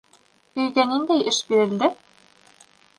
[0.63, 1.95] Өйгә ниндәй эш бирелде?